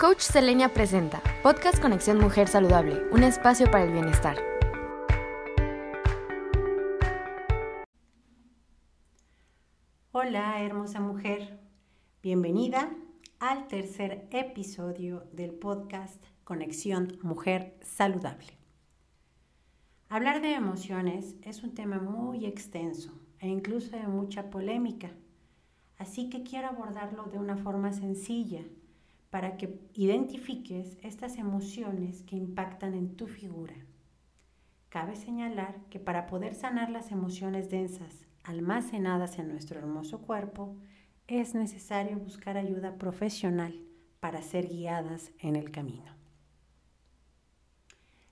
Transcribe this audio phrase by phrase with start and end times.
[0.00, 4.38] Coach Selenia presenta Podcast Conexión Mujer Saludable, un espacio para el bienestar.
[10.12, 11.60] Hola, hermosa mujer.
[12.22, 12.88] Bienvenida
[13.40, 18.56] al tercer episodio del podcast Conexión Mujer Saludable.
[20.08, 25.10] Hablar de emociones es un tema muy extenso e incluso de mucha polémica,
[25.98, 28.64] así que quiero abordarlo de una forma sencilla
[29.30, 33.74] para que identifiques estas emociones que impactan en tu figura.
[34.88, 40.76] Cabe señalar que para poder sanar las emociones densas almacenadas en nuestro hermoso cuerpo,
[41.28, 43.80] es necesario buscar ayuda profesional
[44.18, 46.12] para ser guiadas en el camino.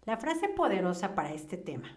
[0.04, 1.96] La frase poderosa para este tema.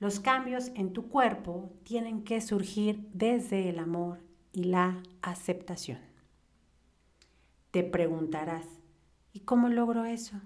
[0.00, 4.18] Los cambios en tu cuerpo tienen que surgir desde el amor
[4.52, 6.09] y la aceptación.
[7.70, 8.66] Te preguntarás,
[9.32, 10.40] ¿y cómo logro eso?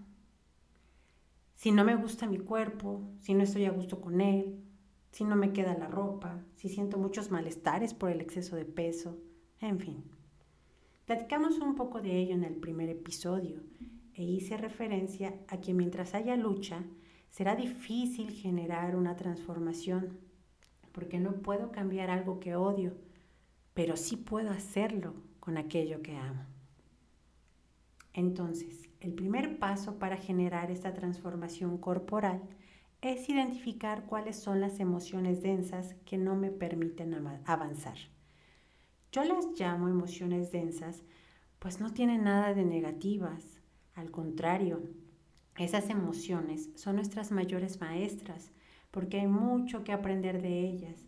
[1.55, 4.63] Si no me gusta mi cuerpo, si no estoy a gusto con él,
[5.11, 9.17] si no me queda la ropa, si siento muchos malestares por el exceso de peso,
[9.63, 10.05] en fin.
[11.07, 13.63] Platicamos un poco de ello en el primer episodio
[14.13, 16.85] e hice referencia a que mientras haya lucha,
[17.31, 20.19] será difícil generar una transformación,
[20.93, 22.93] porque no puedo cambiar algo que odio,
[23.73, 26.54] pero sí puedo hacerlo con aquello que amo.
[28.15, 32.41] Entonces, el primer paso para generar esta transformación corporal
[33.03, 37.99] es identificar cuáles son las emociones densas que no me permiten avanzar.
[39.13, 41.03] Yo las llamo emociones densas,
[41.59, 43.61] pues no tienen nada de negativas.
[43.95, 44.83] Al contrario,
[45.57, 48.53] esas emociones son nuestras mayores maestras,
[48.91, 51.05] porque hay mucho que aprender de ellas,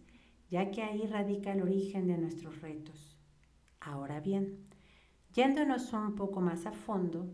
[0.51, 3.17] ya que ahí radica el origen de nuestros retos.
[3.81, 4.67] Ahora bien,
[5.37, 7.27] Yéndonos un poco más a fondo,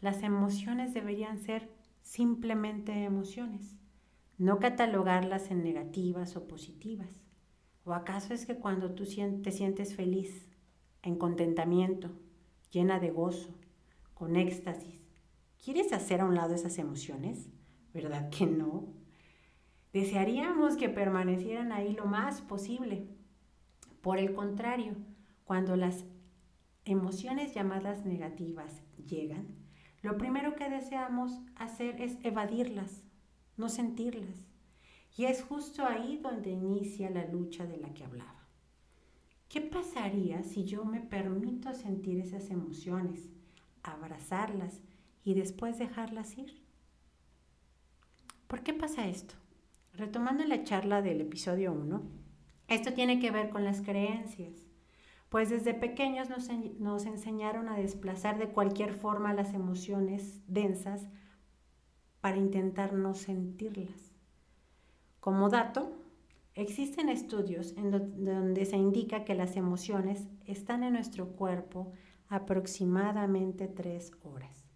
[0.00, 1.68] las emociones deberían ser
[2.00, 3.76] simplemente emociones,
[4.38, 7.10] no catalogarlas en negativas o positivas.
[7.84, 9.02] ¿O acaso es que cuando tú
[9.42, 10.46] te sientes feliz,
[11.02, 12.12] en contentamiento,
[12.70, 13.52] llena de gozo,
[14.14, 15.00] con éxtasis,
[15.60, 17.48] quieres hacer a un lado esas emociones?
[17.92, 18.94] ¿Verdad que no?
[19.92, 23.08] Desearíamos que permanecieran ahí lo más posible.
[24.02, 24.94] Por el contrario,
[25.42, 26.04] cuando las
[26.84, 29.46] emociones llamadas negativas llegan,
[30.02, 33.02] lo primero que deseamos hacer es evadirlas,
[33.56, 34.46] no sentirlas.
[35.16, 38.46] Y es justo ahí donde inicia la lucha de la que hablaba.
[39.48, 43.28] ¿Qué pasaría si yo me permito sentir esas emociones,
[43.82, 44.80] abrazarlas
[45.24, 46.62] y después dejarlas ir?
[48.46, 49.34] ¿Por qué pasa esto?
[49.92, 52.02] Retomando la charla del episodio 1,
[52.68, 54.69] esto tiene que ver con las creencias
[55.30, 61.08] pues desde pequeños nos, enseñaron a desplazar de cualquier forma las emociones densas
[62.20, 64.12] para intentar no sentirlas.
[65.20, 65.92] Como dato,
[66.54, 71.92] existen estudios en donde se indica que las emociones están en nuestro cuerpo
[72.28, 74.68] aproximadamente tres horas.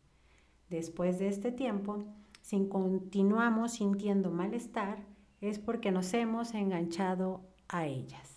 [0.70, 2.04] Después de este tiempo,
[2.42, 5.04] si continuamos sintiendo malestar,
[5.40, 8.33] es porque nos hemos enganchado a ellas.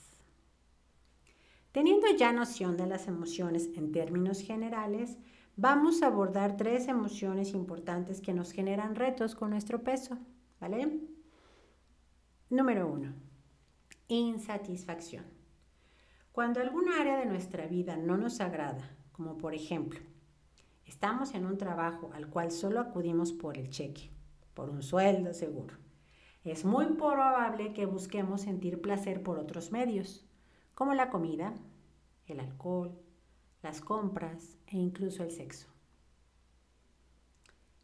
[1.77, 5.19] Teniendo ya noción de las emociones en términos generales,
[5.57, 10.17] vamos a abordar tres emociones importantes que nos generan retos con nuestro peso,
[10.59, 10.99] ¿vale?
[12.49, 13.13] Número uno,
[14.07, 15.23] insatisfacción.
[16.31, 19.99] Cuando alguna área de nuestra vida no nos agrada, como por ejemplo,
[20.87, 24.09] estamos en un trabajo al cual solo acudimos por el cheque,
[24.55, 25.75] por un sueldo seguro,
[26.43, 30.27] es muy probable que busquemos sentir placer por otros medios
[30.77, 31.55] como la comida,
[32.27, 32.95] el alcohol,
[33.63, 35.67] las compras e incluso el sexo.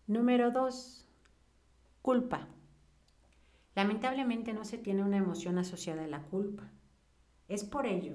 [0.05, 1.07] Número 2.
[2.03, 2.47] Culpa.
[3.73, 6.69] Lamentablemente no se tiene una emoción asociada a la culpa.
[7.47, 8.13] Es por ello,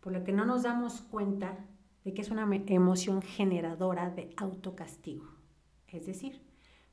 [0.00, 1.58] por lo que no nos damos cuenta
[2.02, 5.28] de que es una emoción generadora de autocastigo.
[5.86, 6.40] Es decir,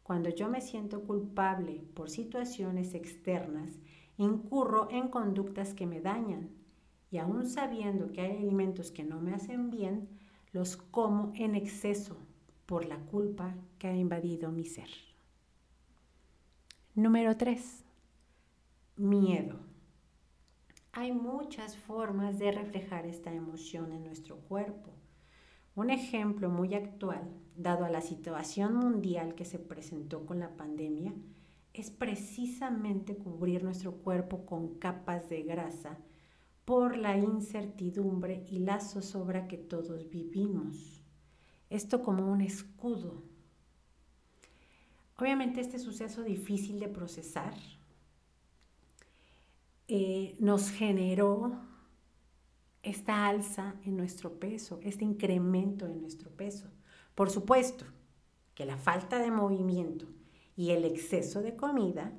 [0.03, 3.79] cuando yo me siento culpable por situaciones externas,
[4.17, 6.64] incurro en conductas que me dañan,
[7.11, 10.09] y aún sabiendo que hay alimentos que no me hacen bien,
[10.51, 12.17] los como en exceso
[12.65, 14.89] por la culpa que ha invadido mi ser.
[16.95, 17.83] Número 3.
[18.97, 19.59] Miedo.
[20.93, 24.93] Hay muchas formas de reflejar esta emoción en nuestro cuerpo.
[25.75, 31.13] Un ejemplo muy actual, dado a la situación mundial que se presentó con la pandemia,
[31.73, 35.97] es precisamente cubrir nuestro cuerpo con capas de grasa
[36.65, 41.01] por la incertidumbre y la zozobra que todos vivimos.
[41.69, 43.23] esto como un escudo.
[45.17, 47.55] Obviamente este suceso difícil de procesar
[49.87, 51.59] eh, nos generó
[52.83, 56.69] esta alza en nuestro peso, este incremento en nuestro peso.
[57.15, 57.85] Por supuesto
[58.53, 60.05] que la falta de movimiento
[60.55, 62.13] y el exceso de comida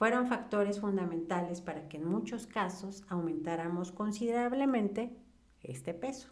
[0.00, 5.14] fueron factores fundamentales para que en muchos casos aumentáramos considerablemente
[5.62, 6.30] este peso.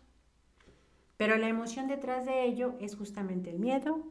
[1.19, 4.11] Pero la emoción detrás de ello es justamente el miedo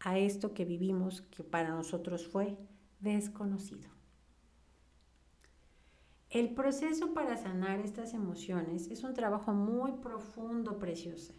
[0.00, 2.58] a esto que vivimos que para nosotros fue
[2.98, 3.88] desconocido.
[6.28, 11.32] El proceso para sanar estas emociones es un trabajo muy profundo, preciosa.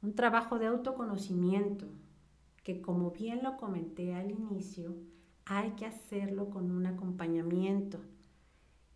[0.00, 1.88] Un trabajo de autoconocimiento
[2.62, 4.96] que, como bien lo comenté al inicio,
[5.46, 8.00] hay que hacerlo con un acompañamiento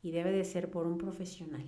[0.03, 1.65] y debe de ser por un profesional.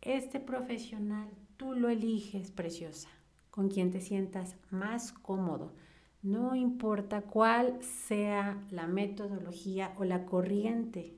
[0.00, 1.28] Este profesional
[1.58, 3.10] tú lo eliges, preciosa,
[3.50, 5.74] con quien te sientas más cómodo.
[6.22, 11.14] No importa cuál sea la metodología o la corriente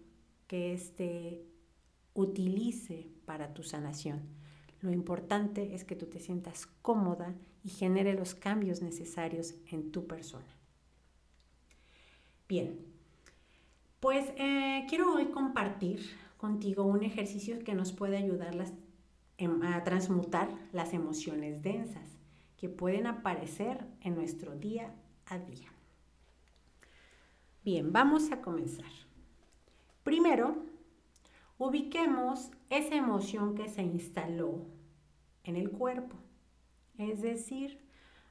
[0.49, 1.47] que éste
[2.15, 4.23] utilice para tu sanación.
[4.81, 10.07] Lo importante es que tú te sientas cómoda y genere los cambios necesarios en tu
[10.07, 10.58] persona.
[12.49, 12.81] Bien,
[14.01, 16.01] pues eh, quiero hoy compartir
[16.39, 18.55] contigo un ejercicio que nos puede ayudar
[19.37, 22.17] em, a transmutar las emociones densas
[22.57, 24.95] que pueden aparecer en nuestro día
[25.27, 25.69] a día.
[27.63, 28.91] Bien, vamos a comenzar.
[30.03, 30.57] Primero,
[31.59, 34.65] ubiquemos esa emoción que se instaló
[35.45, 36.17] en el cuerpo.
[36.97, 37.79] Es decir,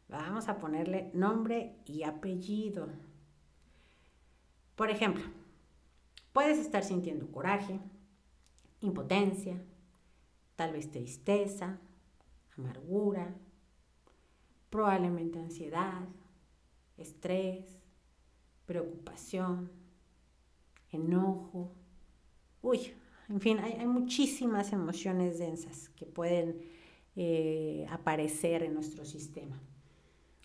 [0.09, 2.89] vamos a ponerle nombre y apellido.
[4.77, 5.23] Por ejemplo,
[6.33, 7.79] puedes estar sintiendo coraje,
[8.79, 9.59] impotencia,
[10.55, 11.79] tal vez tristeza,
[12.55, 13.33] amargura,
[14.69, 16.07] probablemente ansiedad,
[16.95, 17.65] estrés,
[18.67, 19.71] preocupación,
[20.91, 21.71] enojo.
[22.61, 22.93] Uy,
[23.29, 26.61] en fin, hay, muchísimas emociones densas que pueden
[27.15, 29.59] eh, aparecer en nuestro sistema.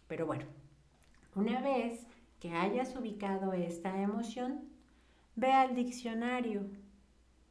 [0.09, 0.47] Pero bueno,
[1.35, 2.07] una vez
[2.43, 4.69] que hayas ubicado esta emoción,
[5.37, 6.67] ve al diccionario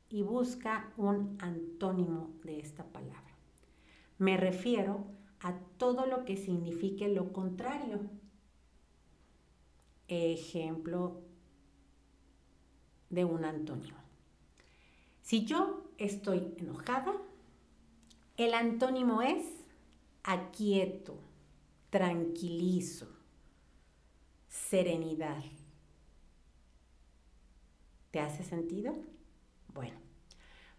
[0.10, 3.38] y busca un antónimo de esta palabra.
[4.18, 5.06] Me refiero
[5.40, 8.02] a todo lo que signifique lo contrario.
[10.10, 11.22] Ejemplo
[13.10, 13.98] de un antónimo.
[15.22, 17.14] Si yo estoy enojada,
[18.36, 19.46] el antónimo es
[20.24, 21.18] aquieto,
[21.92, 23.21] tranquilizo,
[24.52, 25.42] serenidad.
[28.12, 28.94] ¿Te hace sentido?
[29.74, 29.98] Bueno,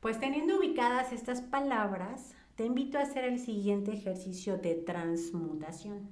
[0.01, 6.11] pues teniendo ubicadas estas palabras, te invito a hacer el siguiente ejercicio de transmutación.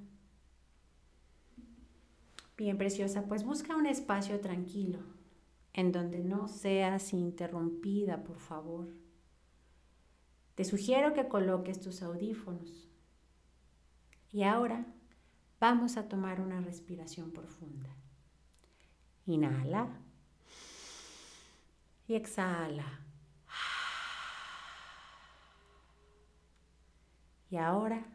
[2.56, 5.00] Bien, preciosa, pues busca un espacio tranquilo
[5.74, 8.88] en donde no seas interrumpida, por favor.
[10.54, 12.88] Te sugiero que coloques tus audífonos.
[14.32, 14.86] Y ahora
[15.60, 17.94] vamos a tomar una respiración profunda.
[19.26, 19.88] Inhala
[22.08, 23.00] y exhala.
[27.50, 28.06] Y ahora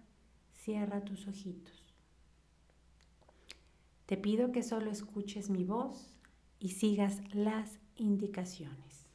[0.55, 1.93] cierra tus ojitos.
[4.07, 6.15] Te pido que solo escuches mi voz
[6.59, 9.05] y sigas las indicaciones.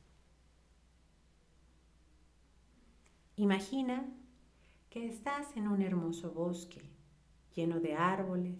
[3.36, 4.04] Imagina
[4.90, 6.99] que estás en un hermoso bosque
[7.54, 8.58] lleno de árboles,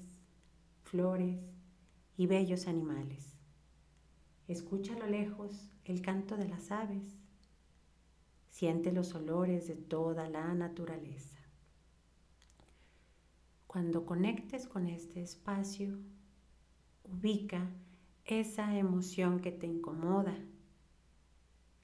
[0.83, 1.39] flores
[2.17, 3.37] y bellos animales.
[4.49, 7.17] Escucha a lo lejos el canto de las aves.
[8.49, 11.39] Siente los olores de toda la naturaleza.
[13.67, 15.97] Cuando conectes con este espacio,
[17.05, 17.71] ubica
[18.25, 20.37] esa emoción que te incomoda,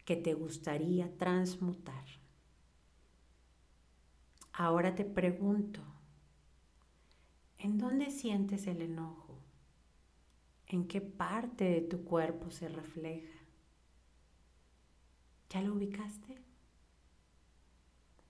[0.05, 2.05] que te gustaría transmutar.
[4.53, 5.83] Ahora te pregunto,
[7.59, 9.39] ¿en dónde sientes el enojo?
[10.67, 13.39] ¿En qué parte de tu cuerpo se refleja?
[15.51, 16.43] ¿Ya lo ubicaste?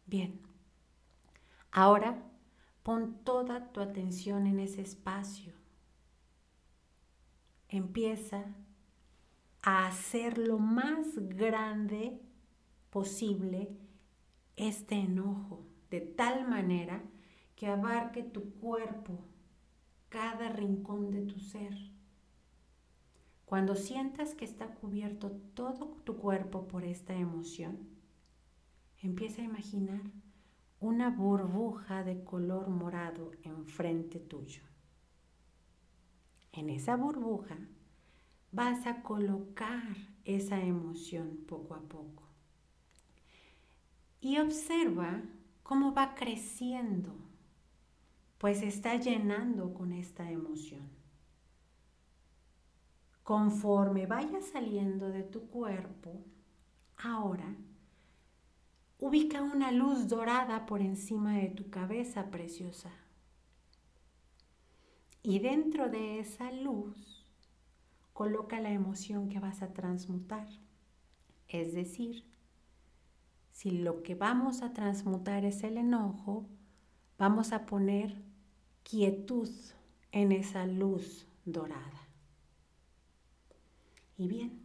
[0.07, 0.41] Bien.
[1.71, 2.23] Ahora
[2.83, 5.55] pon toda tu atención en ese espacio
[7.69, 8.45] empieza
[9.63, 12.21] a hacer lo más grande
[12.91, 13.69] posible
[14.57, 17.03] este enojo, de tal manera
[17.57, 19.19] que abarque tu cuerpo,
[20.09, 21.75] cada rincón de tu ser.
[23.45, 27.89] Cuando sientas que está cubierto todo tu cuerpo por esta emoción,
[29.03, 30.03] empieza a imaginar
[30.81, 34.63] una burbuja de color morado enfrente tuyo.
[36.53, 37.57] En esa burbuja
[38.53, 42.25] vas a colocar esa emoción poco a poco.
[44.21, 45.23] Y observa
[45.63, 47.15] cómo va creciendo,
[48.39, 50.89] pues está llenando con esta emoción.
[53.23, 56.23] Conforme vaya saliendo de tu cuerpo,
[56.97, 57.57] ahora
[58.99, 62.91] ubica una luz dorada por encima de tu cabeza preciosa.
[65.23, 67.27] Y dentro de esa luz
[68.13, 70.49] coloca la emoción que vas a transmutar.
[71.49, 72.25] Es decir,
[73.51, 76.47] si lo que vamos a transmutar es el enojo,
[77.19, 78.26] vamos a poner
[78.89, 79.51] quietud
[80.13, 82.09] en esa luz dorada.
[84.17, 84.65] Y bien,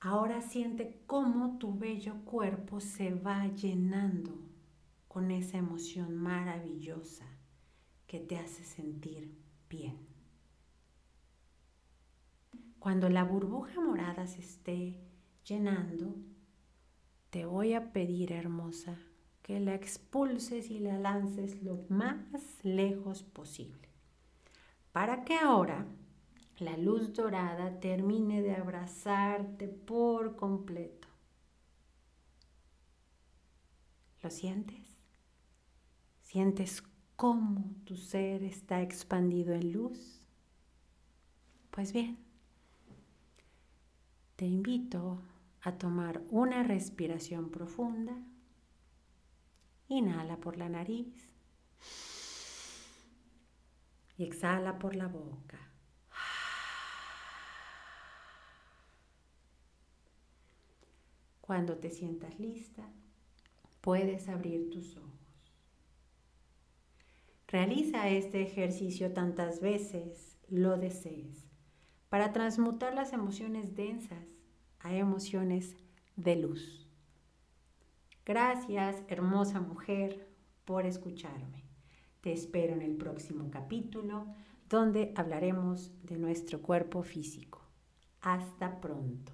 [0.00, 4.36] ahora siente cómo tu bello cuerpo se va llenando
[5.06, 7.26] con esa emoción maravillosa
[8.08, 9.96] que te hace sentir bien.
[12.80, 15.00] Cuando la burbuja morada se esté
[15.44, 16.16] llenando,
[17.30, 18.98] te voy a pedir, hermosa,
[19.50, 22.20] que la expulses y la lances lo más
[22.62, 23.88] lejos posible.
[24.92, 25.88] Para que ahora
[26.60, 31.08] la luz dorada termine de abrazarte por completo.
[34.22, 34.96] ¿Lo sientes?
[36.22, 36.84] ¿Sientes
[37.16, 40.28] cómo tu ser está expandido en luz?
[41.72, 42.18] Pues bien,
[44.36, 45.20] te invito
[45.62, 48.16] a tomar una respiración profunda.
[49.90, 51.28] Inhala por la nariz
[54.16, 55.58] y exhala por la boca.
[61.40, 62.88] Cuando te sientas lista,
[63.80, 65.10] puedes abrir tus ojos.
[67.48, 71.48] Realiza este ejercicio tantas veces lo desees
[72.08, 74.28] para transmutar las emociones densas
[74.78, 75.74] a emociones
[76.14, 76.89] de luz.
[78.24, 80.28] Gracias, hermosa mujer,
[80.64, 81.64] por escucharme.
[82.20, 84.26] Te espero en el próximo capítulo
[84.68, 87.60] donde hablaremos de nuestro cuerpo físico.
[88.20, 89.32] Hasta pronto.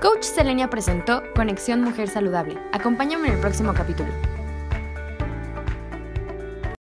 [0.00, 2.56] Coach Selenia presentó Conexión Mujer Saludable.
[2.72, 4.10] Acompáñame en el próximo capítulo.